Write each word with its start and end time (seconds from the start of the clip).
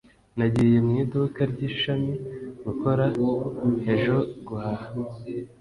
nagiye 0.37 0.77
mu 0.85 0.91
iduka 1.03 1.41
ry'ishami 1.51 2.13
gukora 2.65 3.05
ejo 3.93 4.17
guhaha 4.47 4.87